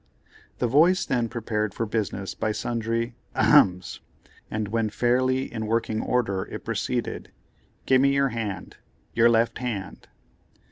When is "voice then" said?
0.65-1.29